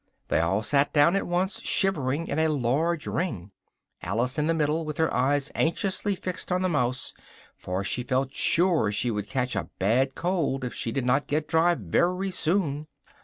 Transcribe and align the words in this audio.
They 0.29 0.39
all 0.39 0.63
sat 0.63 0.93
down 0.93 1.15
at 1.15 1.27
once, 1.27 1.61
shivering, 1.61 2.25
in 2.25 2.39
a 2.39 2.47
large 2.47 3.05
ring, 3.05 3.51
Alice 4.01 4.39
in 4.39 4.47
the 4.47 4.53
middle, 4.55 4.83
with 4.83 4.97
her 4.97 5.13
eyes 5.13 5.51
anxiously 5.53 6.15
fixed 6.15 6.51
on 6.51 6.63
the 6.63 6.67
mouse, 6.69 7.13
for 7.53 7.83
she 7.83 8.01
felt 8.01 8.33
sure 8.33 8.91
she 8.91 9.11
would 9.11 9.29
catch 9.29 9.55
a 9.55 9.69
bad 9.77 10.15
cold 10.15 10.65
if 10.65 10.73
she 10.73 10.91
did 10.91 11.05
not 11.05 11.27
get 11.27 11.47
dry 11.47 11.75
very 11.75 12.31
soon. 12.31 12.87